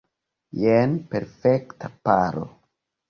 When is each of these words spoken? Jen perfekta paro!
Jen 0.61 0.95
perfekta 1.13 1.93
paro! 2.09 2.47